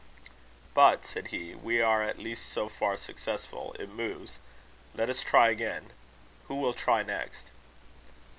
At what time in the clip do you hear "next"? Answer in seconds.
7.03-7.51